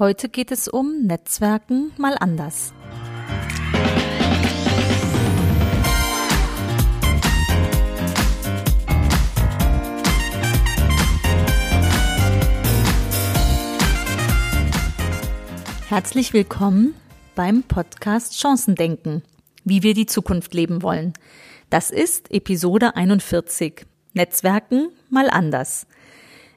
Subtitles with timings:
[0.00, 2.72] Heute geht es um Netzwerken mal anders.
[15.90, 16.94] Herzlich willkommen
[17.34, 19.22] beim Podcast Chancendenken,
[19.64, 21.12] wie wir die Zukunft leben wollen.
[21.68, 23.84] Das ist Episode 41.
[24.14, 25.86] Netzwerken mal anders.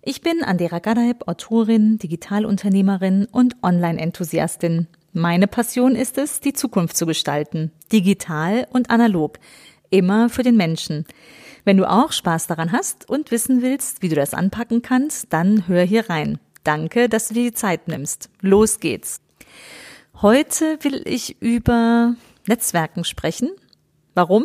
[0.06, 4.88] Ich bin Andera Gadaib, Autorin, Digitalunternehmerin und Online-Enthusiastin.
[5.14, 9.40] Meine Passion ist es, die Zukunft zu gestalten, digital und analog,
[9.92, 11.06] immer für den Menschen.
[11.64, 15.70] Wenn du auch Spaß daran hast und wissen willst, wie du das anpacken kannst, dann
[15.70, 16.38] hör hier rein.
[16.66, 18.30] Danke, dass du dir die Zeit nimmst.
[18.42, 19.22] Los geht's.
[20.22, 23.52] Heute will ich über Netzwerken sprechen.
[24.16, 24.44] Warum?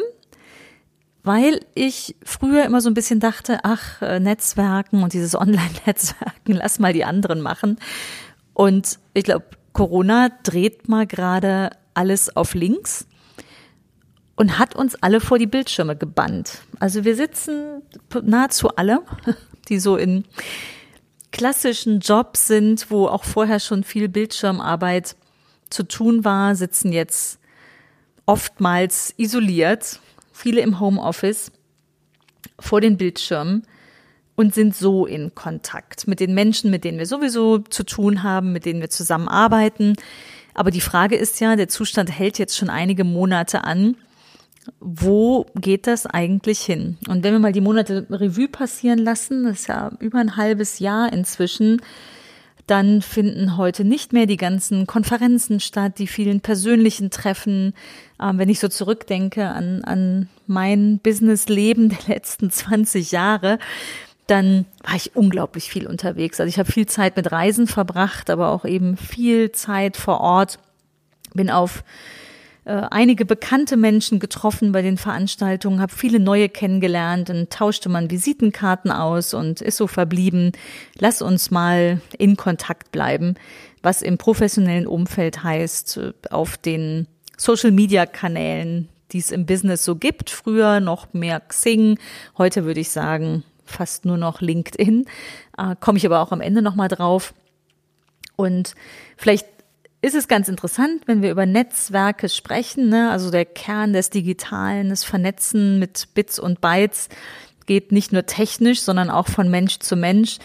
[1.28, 6.78] Weil ich früher immer so ein bisschen dachte, ach, äh, Netzwerken und dieses Online-Netzwerken, lass
[6.78, 7.78] mal die anderen machen.
[8.54, 13.06] Und ich glaube, Corona dreht mal gerade alles auf links
[14.36, 16.62] und hat uns alle vor die Bildschirme gebannt.
[16.80, 17.82] Also wir sitzen
[18.22, 19.02] nahezu alle,
[19.68, 20.24] die so in
[21.30, 25.14] klassischen Jobs sind, wo auch vorher schon viel Bildschirmarbeit
[25.68, 27.38] zu tun war, sitzen jetzt
[28.24, 30.00] oftmals isoliert
[30.38, 31.50] viele im Homeoffice
[32.60, 33.64] vor den Bildschirmen
[34.36, 38.52] und sind so in Kontakt mit den Menschen, mit denen wir sowieso zu tun haben,
[38.52, 39.96] mit denen wir zusammenarbeiten.
[40.54, 43.96] Aber die Frage ist ja, der Zustand hält jetzt schon einige Monate an.
[44.78, 46.98] Wo geht das eigentlich hin?
[47.08, 50.78] Und wenn wir mal die Monate Revue passieren lassen, das ist ja über ein halbes
[50.78, 51.80] Jahr inzwischen,
[52.68, 57.74] dann finden heute nicht mehr die ganzen Konferenzen statt, die vielen persönlichen Treffen.
[58.22, 63.58] Ähm, wenn ich so zurückdenke an, an mein Businessleben der letzten 20 Jahre,
[64.26, 66.38] dann war ich unglaublich viel unterwegs.
[66.38, 70.58] Also ich habe viel Zeit mit Reisen verbracht, aber auch eben viel Zeit vor Ort.
[71.32, 71.82] Bin auf
[72.68, 78.10] äh, einige bekannte Menschen getroffen bei den Veranstaltungen, habe viele neue kennengelernt, dann tauschte man
[78.10, 80.52] Visitenkarten aus und ist so verblieben,
[80.98, 83.36] lass uns mal in Kontakt bleiben,
[83.82, 87.06] was im professionellen Umfeld heißt, äh, auf den
[87.38, 90.28] Social-Media-Kanälen, die es im Business so gibt.
[90.28, 91.98] Früher noch mehr Xing,
[92.36, 95.06] heute würde ich sagen fast nur noch LinkedIn.
[95.56, 97.32] Äh, Komme ich aber auch am Ende nochmal drauf.
[98.36, 98.74] Und
[99.16, 99.46] vielleicht
[100.00, 103.10] ist es ganz interessant, wenn wir über Netzwerke sprechen, ne?
[103.10, 107.08] also der Kern des Digitalen, das Vernetzen mit Bits und Bytes
[107.66, 110.38] geht nicht nur technisch, sondern auch von Mensch zu Mensch.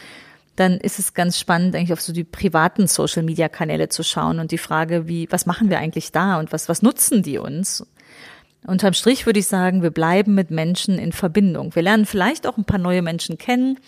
[0.55, 4.39] Dann ist es ganz spannend, eigentlich auf so die privaten Social Media Kanäle zu schauen
[4.39, 7.85] und die Frage, wie, was machen wir eigentlich da und was, was nutzen die uns?
[8.65, 11.75] Unterm Strich würde ich sagen, wir bleiben mit Menschen in Verbindung.
[11.75, 13.79] Wir lernen vielleicht auch ein paar neue Menschen kennen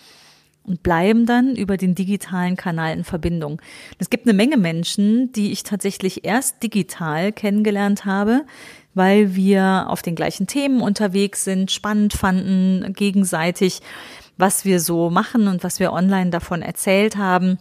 [0.66, 3.60] und bleiben dann über den digitalen Kanal in Verbindung.
[3.98, 8.44] Es gibt eine Menge Menschen, die ich tatsächlich erst digital kennengelernt habe,
[8.94, 13.80] weil wir auf den gleichen Themen unterwegs sind, spannend fanden, gegenseitig,
[14.38, 17.58] was wir so machen und was wir online davon erzählt haben.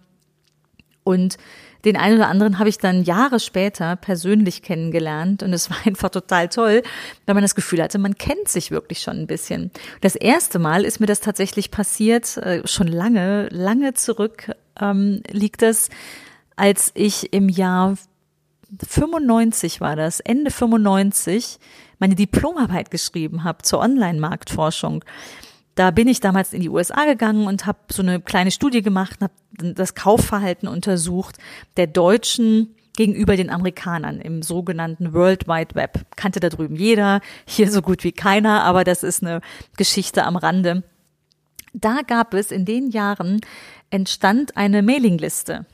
[1.03, 1.37] Und
[1.85, 6.09] den einen oder anderen habe ich dann Jahre später persönlich kennengelernt und es war einfach
[6.09, 6.83] total toll,
[7.25, 9.71] weil man das Gefühl hatte, man kennt sich wirklich schon ein bisschen.
[10.01, 15.61] Das erste Mal ist mir das tatsächlich passiert, äh, schon lange, lange zurück ähm, liegt
[15.61, 15.89] das,
[16.55, 17.95] als ich im Jahr
[18.87, 21.59] 95 war das, Ende 95,
[21.99, 25.03] meine Diplomarbeit geschrieben habe zur Online-Marktforschung.
[25.75, 29.19] Da bin ich damals in die USA gegangen und habe so eine kleine Studie gemacht,
[29.21, 31.37] habe das Kaufverhalten untersucht
[31.75, 36.05] der Deutschen gegenüber den Amerikanern im sogenannten World Wide Web.
[36.15, 39.41] Kannte da drüben jeder, hier so gut wie keiner, aber das ist eine
[39.75, 40.83] Geschichte am Rande.
[41.73, 43.41] Da gab es in den Jahren
[43.89, 45.65] entstand eine Mailingliste.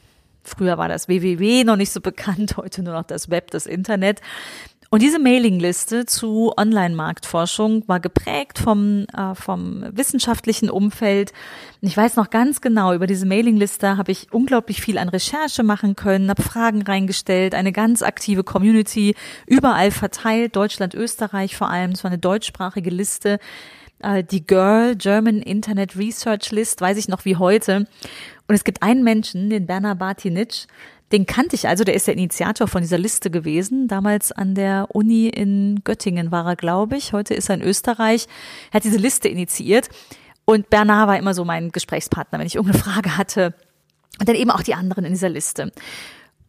[0.43, 4.21] Früher war das www noch nicht so bekannt, heute nur noch das Web, das Internet.
[4.93, 11.31] Und diese Mailingliste zu Online-Marktforschung war geprägt vom, äh, vom wissenschaftlichen Umfeld.
[11.79, 15.95] Ich weiß noch ganz genau, über diese Mailingliste habe ich unglaublich viel an Recherche machen
[15.95, 19.15] können, habe Fragen reingestellt, eine ganz aktive Community
[19.47, 21.91] überall verteilt, Deutschland, Österreich vor allem.
[21.91, 23.39] Es war eine deutschsprachige Liste.
[23.99, 27.87] Äh, die Girl German Internet Research List, weiß ich noch wie heute.
[28.49, 30.65] Und es gibt einen Menschen, den Bernard Bartinitsch,
[31.11, 33.87] den kannte ich also, der ist der Initiator von dieser Liste gewesen.
[33.87, 37.13] Damals an der Uni in Göttingen war er, glaube ich.
[37.13, 38.27] Heute ist er in Österreich.
[38.71, 39.89] Er hat diese Liste initiiert.
[40.45, 43.53] Und Bernard war immer so mein Gesprächspartner, wenn ich irgendeine Frage hatte.
[44.19, 45.71] Und dann eben auch die anderen in dieser Liste.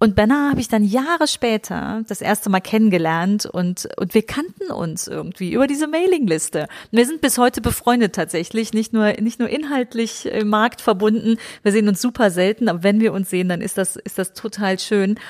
[0.02, 4.72] Und Bernard habe ich dann Jahre später das erste Mal kennengelernt und, und wir kannten
[4.72, 6.66] uns irgendwie über diese Mailingliste.
[6.90, 11.37] Wir sind bis heute befreundet tatsächlich, nicht nur, nicht nur inhaltlich im Markt verbunden.
[11.62, 14.32] Wir sehen uns super selten, aber wenn wir uns sehen, dann ist das, ist das
[14.32, 15.20] total schön.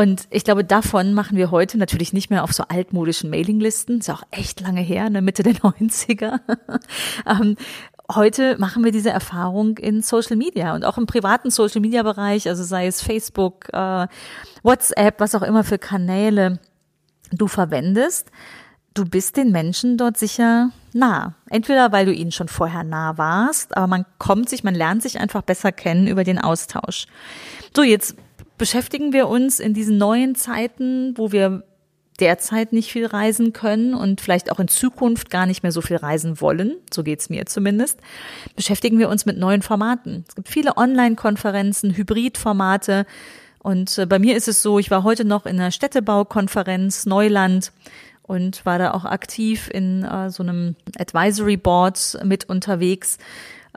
[0.00, 3.98] Und ich glaube, davon machen wir heute natürlich nicht mehr auf so altmodischen Mailinglisten.
[3.98, 6.40] Ist auch echt lange her, in der Mitte der 90er.
[7.26, 7.56] ähm,
[8.14, 12.48] heute machen wir diese Erfahrung in Social Media und auch im privaten Social Media Bereich,
[12.48, 14.06] also sei es Facebook, äh,
[14.62, 16.58] WhatsApp, was auch immer für Kanäle
[17.32, 18.30] du verwendest.
[18.92, 21.34] Du bist den Menschen dort sicher nah.
[21.48, 25.20] Entweder weil du ihnen schon vorher nah warst, aber man kommt sich, man lernt sich
[25.20, 27.06] einfach besser kennen über den Austausch.
[27.74, 28.16] So, jetzt
[28.58, 31.62] beschäftigen wir uns in diesen neuen Zeiten, wo wir
[32.20, 35.96] derzeit nicht viel reisen können und vielleicht auch in Zukunft gar nicht mehr so viel
[35.96, 37.98] reisen wollen, so geht's mir zumindest,
[38.56, 40.24] beschäftigen wir uns mit neuen Formaten.
[40.28, 43.06] Es gibt viele Online-Konferenzen, Hybrid-Formate
[43.58, 47.72] und äh, bei mir ist es so, ich war heute noch in einer Städtebaukonferenz Neuland
[48.22, 53.18] und war da auch aktiv in äh, so einem Advisory Board mit unterwegs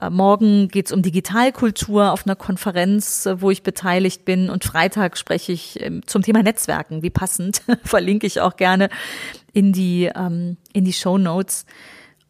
[0.10, 4.50] morgen geht es um Digitalkultur auf einer Konferenz, äh, wo ich beteiligt bin.
[4.50, 7.04] Und Freitag spreche ich ähm, zum Thema Netzwerken.
[7.04, 8.90] Wie passend, verlinke ich auch gerne
[9.54, 11.66] in die, ähm, in die Show Notes.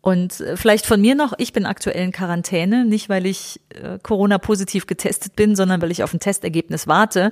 [0.01, 3.97] Und äh, vielleicht von mir noch, ich bin aktuell in Quarantäne, nicht weil ich äh,
[4.03, 7.31] Corona-positiv getestet bin, sondern weil ich auf ein Testergebnis warte.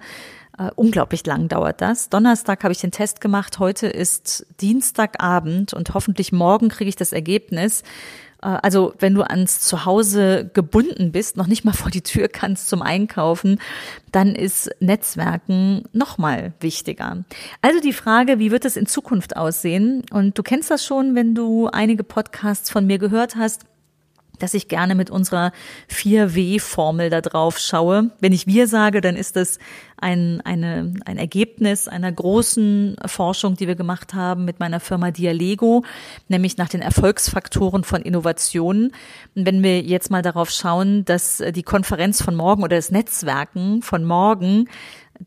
[0.61, 2.09] Äh, unglaublich lang dauert das.
[2.09, 7.13] Donnerstag habe ich den Test gemacht, heute ist Dienstagabend und hoffentlich morgen kriege ich das
[7.13, 7.81] Ergebnis.
[8.43, 12.69] Äh, also wenn du ans Zuhause gebunden bist, noch nicht mal vor die Tür kannst
[12.69, 13.59] zum Einkaufen,
[14.11, 17.23] dann ist Netzwerken nochmal wichtiger.
[17.61, 20.03] Also die Frage, wie wird es in Zukunft aussehen?
[20.11, 23.65] Und du kennst das schon, wenn du einige Podcasts von mir gehört hast
[24.41, 25.51] dass ich gerne mit unserer
[25.89, 28.11] 4W-Formel da drauf schaue.
[28.19, 29.59] Wenn ich wir sage, dann ist das
[29.97, 35.83] ein, eine, ein Ergebnis einer großen Forschung, die wir gemacht haben mit meiner Firma Dialego,
[36.27, 38.93] nämlich nach den Erfolgsfaktoren von Innovationen.
[39.35, 44.03] Wenn wir jetzt mal darauf schauen, dass die Konferenz von morgen oder das Netzwerken von
[44.03, 44.67] morgen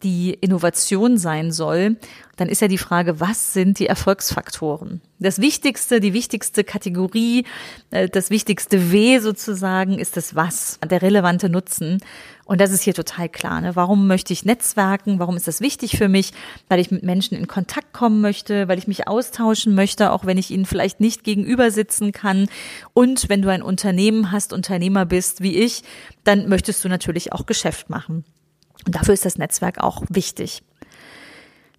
[0.02, 1.96] die Innovation sein soll,
[2.36, 5.00] dann ist ja die Frage, was sind die Erfolgsfaktoren?
[5.20, 7.44] Das Wichtigste, die wichtigste Kategorie,
[7.90, 12.00] äh, das wichtigste W sozusagen ist das Was, der relevante Nutzen.
[12.44, 13.60] Und das ist hier total klar.
[13.60, 13.76] Ne?
[13.76, 15.18] Warum möchte ich Netzwerken?
[15.18, 16.32] Warum ist das wichtig für mich?
[16.68, 20.36] Weil ich mit Menschen in Kontakt kommen möchte, weil ich mich austauschen möchte, auch wenn
[20.36, 22.48] ich ihnen vielleicht nicht gegenüber sitzen kann.
[22.92, 25.82] Und wenn du ein Unternehmen hast, Unternehmer bist wie ich,
[26.24, 28.24] dann möchtest du natürlich auch Geschäft machen.
[28.86, 30.62] Und dafür ist das Netzwerk auch wichtig.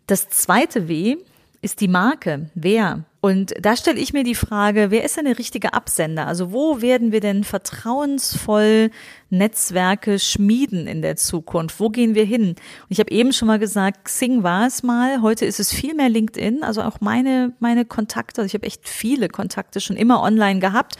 [0.08, 1.18] Das zweite W
[1.62, 2.50] ist die Marke.
[2.54, 3.06] Wer?
[3.22, 6.28] Und da stelle ich mir die Frage, wer ist denn der richtige Absender?
[6.28, 8.92] Also wo werden wir denn vertrauensvoll
[9.32, 11.80] Netzwerke schmieden in der Zukunft?
[11.80, 12.50] Wo gehen wir hin?
[12.50, 12.58] Und
[12.90, 16.10] ich habe eben schon mal gesagt, Xing war es mal, heute ist es viel mehr
[16.10, 20.60] LinkedIn, also auch meine, meine Kontakte, also ich habe echt viele Kontakte schon immer online
[20.60, 20.98] gehabt.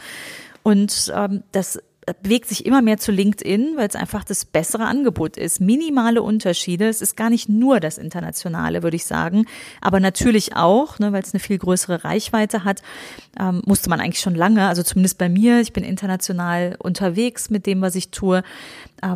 [0.64, 1.78] Und ähm, das
[2.22, 5.60] bewegt sich immer mehr zu LinkedIn, weil es einfach das bessere Angebot ist.
[5.60, 6.88] Minimale Unterschiede.
[6.88, 9.46] Es ist gar nicht nur das Internationale, würde ich sagen,
[9.80, 12.82] aber natürlich auch, ne, weil es eine viel größere Reichweite hat,
[13.38, 17.66] ähm, musste man eigentlich schon lange, also zumindest bei mir, ich bin international unterwegs mit
[17.66, 18.42] dem, was ich tue,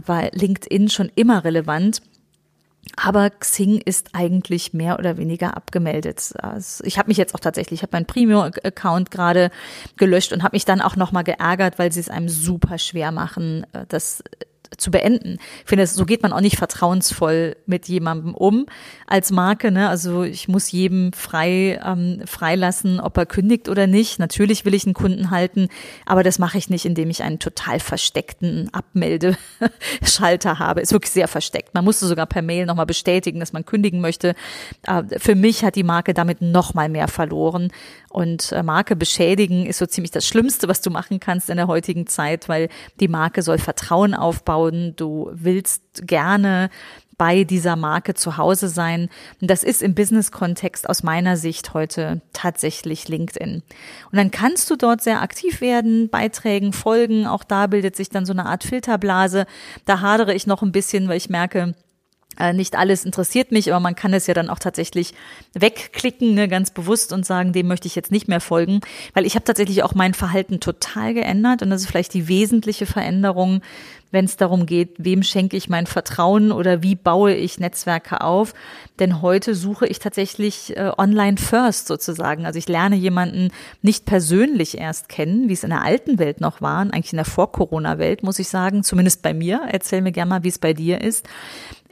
[0.07, 2.03] war LinkedIn schon immer relevant.
[2.97, 6.32] Aber Xing ist eigentlich mehr oder weniger abgemeldet.
[6.38, 9.50] Also ich habe mich jetzt auch tatsächlich, ich habe meinen Premium-Account gerade
[9.97, 13.67] gelöscht und habe mich dann auch nochmal geärgert, weil sie es einem super schwer machen,
[13.73, 14.23] äh, das
[14.76, 15.38] zu beenden.
[15.62, 18.67] Ich finde, so geht man auch nicht vertrauensvoll mit jemandem um
[19.06, 19.70] als Marke.
[19.70, 19.89] Ne?
[19.89, 24.19] Also ich muss jedem frei ähm, freilassen, ob er kündigt oder nicht.
[24.19, 25.69] Natürlich will ich einen Kunden halten,
[26.06, 30.81] aber das mache ich nicht, indem ich einen total versteckten Abmeldeschalter habe.
[30.81, 31.74] Ist wirklich sehr versteckt.
[31.74, 34.34] Man musste sogar per Mail nochmal bestätigen, dass man kündigen möchte.
[34.86, 37.72] Äh, für mich hat die Marke damit nochmal mehr verloren.
[38.08, 41.67] Und äh, Marke beschädigen ist so ziemlich das Schlimmste, was du machen kannst in der
[41.67, 42.69] heutigen Zeit, weil
[43.00, 44.59] die Marke soll Vertrauen aufbauen.
[44.69, 46.69] Du willst gerne
[47.20, 49.10] bei dieser Marke zu Hause sein.
[49.43, 53.62] Das ist im Business-Kontext aus meiner Sicht heute tatsächlich LinkedIn.
[54.10, 57.26] Und dann kannst du dort sehr aktiv werden, Beiträgen folgen.
[57.26, 59.44] Auch da bildet sich dann so eine Art Filterblase.
[59.84, 61.74] Da hadere ich noch ein bisschen, weil ich merke,
[62.53, 65.15] nicht alles interessiert mich, aber man kann es ja dann auch tatsächlich
[65.55, 68.81] wegklicken, ne, ganz bewusst und sagen, dem möchte ich jetzt nicht mehr folgen,
[69.15, 72.87] weil ich habe tatsächlich auch mein Verhalten total geändert und das ist vielleicht die wesentliche
[72.87, 73.60] Veränderung,
[74.10, 78.55] wenn es darum geht, wem schenke ich mein Vertrauen oder wie baue ich Netzwerke auf.
[78.99, 82.44] Denn heute suche ich tatsächlich äh, online first sozusagen.
[82.44, 83.51] Also ich lerne jemanden
[83.82, 87.25] nicht persönlich erst kennen, wie es in der alten Welt noch war, eigentlich in der
[87.25, 89.63] Vor-Corona-Welt, muss ich sagen, zumindest bei mir.
[89.70, 91.29] Erzähl mir gerne mal, wie es bei dir ist.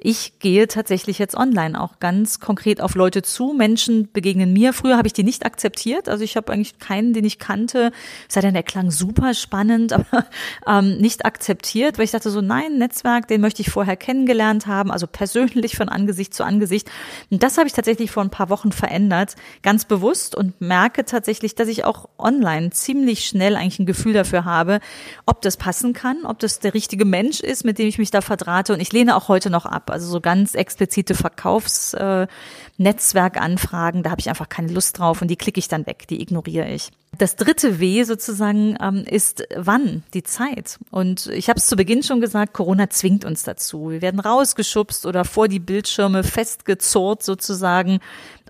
[0.00, 3.52] Ich gehe tatsächlich jetzt online auch ganz konkret auf Leute zu.
[3.52, 4.72] Menschen begegnen mir.
[4.72, 6.08] Früher habe ich die nicht akzeptiert.
[6.08, 7.90] Also ich habe eigentlich keinen, den ich kannte.
[8.28, 10.26] Sei denn, der klang super spannend, aber
[10.66, 14.92] ähm, nicht akzeptiert, weil ich dachte so, nein, Netzwerk, den möchte ich vorher kennengelernt haben,
[14.92, 16.88] also persönlich von Angesicht zu Angesicht.
[17.30, 21.56] Und das habe ich tatsächlich vor ein paar Wochen verändert, ganz bewusst und merke tatsächlich,
[21.56, 24.78] dass ich auch online ziemlich schnell eigentlich ein Gefühl dafür habe,
[25.26, 28.20] ob das passen kann, ob das der richtige Mensch ist, mit dem ich mich da
[28.20, 28.72] verdrahte.
[28.72, 29.87] Und ich lehne auch heute noch ab.
[29.90, 32.28] Also so ganz explizite Verkaufsnetzwerkanfragen,
[32.78, 36.20] äh, da habe ich einfach keine Lust drauf und die klicke ich dann weg, die
[36.20, 36.90] ignoriere ich.
[37.16, 40.78] Das dritte W sozusagen ähm, ist wann, die Zeit.
[40.90, 43.90] Und ich habe es zu Beginn schon gesagt, Corona zwingt uns dazu.
[43.90, 48.00] Wir werden rausgeschubst oder vor die Bildschirme festgezurrt sozusagen.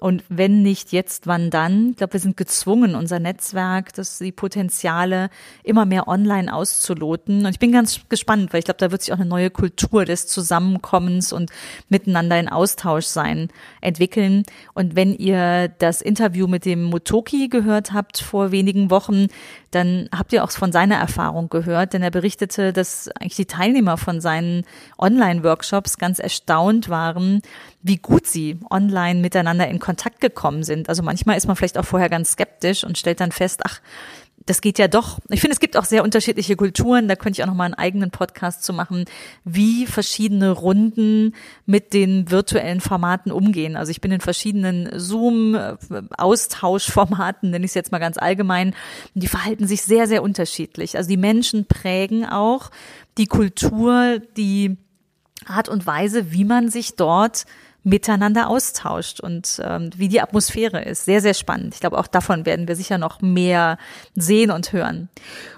[0.00, 1.90] Und wenn nicht jetzt, wann dann?
[1.90, 5.30] Ich glaube, wir sind gezwungen, unser Netzwerk, das die Potenziale
[5.64, 7.46] immer mehr online auszuloten.
[7.46, 10.04] Und ich bin ganz gespannt, weil ich glaube, da wird sich auch eine neue Kultur
[10.04, 11.50] des Zusammenkommens und
[11.88, 13.48] miteinander in Austausch sein
[13.80, 14.17] entwickeln.
[14.74, 19.26] Und wenn ihr das Interview mit dem Motoki gehört habt vor wenigen Wochen,
[19.70, 23.96] dann habt ihr auch von seiner Erfahrung gehört, denn er berichtete, dass eigentlich die Teilnehmer
[23.96, 24.64] von seinen
[24.98, 27.42] Online-Workshops ganz erstaunt waren,
[27.82, 30.88] wie gut sie online miteinander in Kontakt gekommen sind.
[30.88, 33.80] Also manchmal ist man vielleicht auch vorher ganz skeptisch und stellt dann fest, ach,
[34.48, 35.18] das geht ja doch.
[35.28, 37.06] Ich finde, es gibt auch sehr unterschiedliche Kulturen.
[37.06, 39.04] Da könnte ich auch noch mal einen eigenen Podcast zu machen,
[39.44, 41.34] wie verschiedene Runden
[41.66, 43.76] mit den virtuellen Formaten umgehen.
[43.76, 48.74] Also ich bin in verschiedenen Zoom-Austauschformaten, nenne ich es jetzt mal ganz allgemein.
[49.12, 50.96] Die verhalten sich sehr, sehr unterschiedlich.
[50.96, 52.70] Also die Menschen prägen auch
[53.18, 54.78] die Kultur, die
[55.44, 57.44] Art und Weise, wie man sich dort
[57.88, 61.04] miteinander austauscht und ähm, wie die Atmosphäre ist.
[61.04, 61.74] Sehr, sehr spannend.
[61.74, 63.78] Ich glaube, auch davon werden wir sicher noch mehr
[64.14, 65.08] sehen und hören.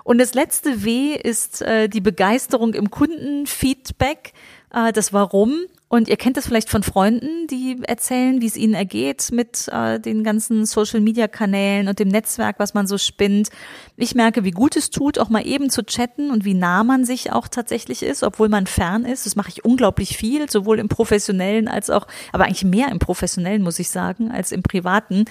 [0.04, 4.32] Und das letzte W ist äh, die Begeisterung im Kundenfeedback,
[4.72, 8.75] äh, das Warum und ihr kennt das vielleicht von Freunden, die erzählen, wie es ihnen
[8.75, 13.49] ergeht mit äh, den ganzen Social-Media-Kanälen und dem Netzwerk, was man so spinnt.
[13.97, 17.04] Ich merke, wie gut es tut, auch mal eben zu chatten und wie nah man
[17.04, 19.26] sich auch tatsächlich ist, obwohl man fern ist.
[19.26, 23.62] Das mache ich unglaublich viel, sowohl im professionellen als auch, aber eigentlich mehr im professionellen,
[23.62, 25.25] muss ich sagen, als im privaten.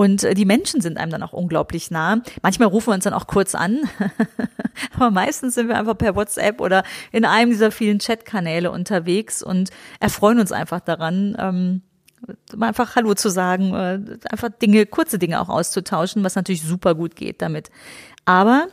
[0.00, 2.22] Und äh, die Menschen sind einem dann auch unglaublich nah.
[2.40, 3.80] Manchmal rufen wir uns dann auch kurz an,
[4.94, 9.68] aber meistens sind wir einfach per WhatsApp oder in einem dieser vielen Chatkanäle unterwegs und
[10.00, 11.36] erfreuen uns einfach daran.
[11.38, 11.82] Ähm,
[12.58, 17.14] einfach Hallo zu sagen, äh, einfach Dinge, kurze Dinge auch auszutauschen, was natürlich super gut
[17.14, 17.68] geht damit.
[18.24, 18.68] Aber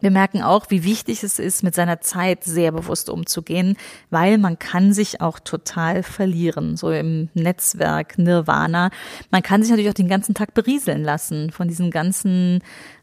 [0.00, 3.76] wir merken auch, wie wichtig es ist, mit seiner Zeit sehr bewusst umzugehen,
[4.10, 8.90] weil man kann sich auch total verlieren, so im Netzwerk Nirvana.
[9.30, 12.60] Man kann sich natürlich auch den ganzen Tag berieseln lassen von diesen ganzen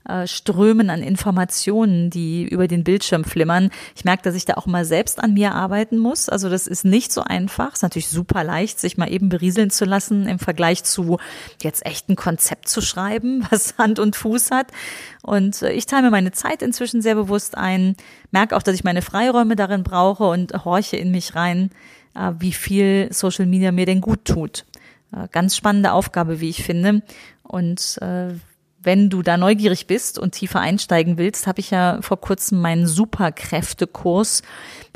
[0.07, 3.71] äh, Strömen an Informationen, die über den Bildschirm flimmern.
[3.95, 6.29] Ich merke, dass ich da auch mal selbst an mir arbeiten muss.
[6.29, 7.69] Also das ist nicht so einfach.
[7.69, 11.17] Es ist natürlich super leicht, sich mal eben berieseln zu lassen im Vergleich zu
[11.61, 14.67] jetzt echt ein Konzept zu schreiben, was Hand und Fuß hat.
[15.23, 17.95] Und äh, ich teile mir meine Zeit inzwischen sehr bewusst ein,
[18.31, 21.71] merke auch, dass ich meine Freiräume darin brauche und horche in mich rein,
[22.13, 24.65] äh, wie viel Social Media mir denn gut tut.
[25.31, 27.01] Ganz spannende Aufgabe, wie ich finde.
[27.43, 28.33] Und äh,
[28.85, 32.87] wenn du da neugierig bist und tiefer einsteigen willst, habe ich ja vor kurzem meinen
[32.87, 34.43] Superkräftekurs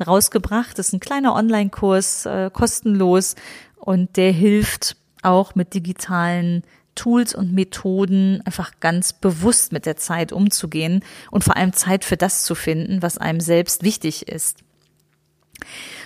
[0.05, 0.77] rausgebracht.
[0.77, 3.35] Das ist ein kleiner Online-Kurs, äh, kostenlos
[3.77, 6.63] und der hilft auch mit digitalen
[6.95, 12.17] Tools und Methoden einfach ganz bewusst mit der Zeit umzugehen und vor allem Zeit für
[12.17, 14.59] das zu finden, was einem selbst wichtig ist.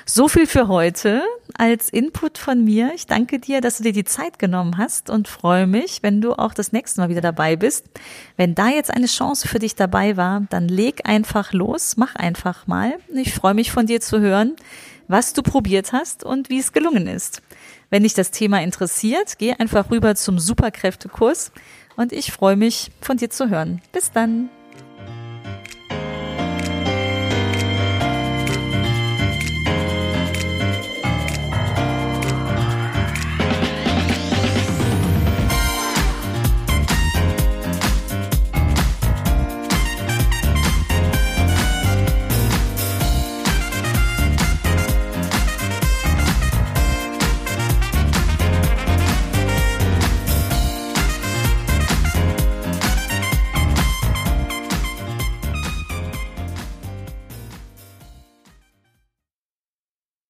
[0.06, 1.24] So viel für heute
[1.58, 2.92] als Input von mir.
[2.94, 6.34] Ich danke dir, dass du dir die Zeit genommen hast und freue mich, wenn du
[6.34, 7.86] auch das nächste Mal wieder dabei bist.
[8.36, 12.68] Wenn da jetzt eine Chance für dich dabei war, dann leg einfach los, mach einfach
[12.68, 12.98] mal.
[13.14, 14.58] Ich freue mich von dir zu hören,
[15.08, 17.42] was du probiert hast und wie es gelungen ist.
[17.90, 21.54] Wenn dich das Thema interessiert, geh einfach rüber zum Superkräftekurs
[21.96, 23.82] und ich freue mich von dir zu hören.
[23.94, 24.50] Bis dann.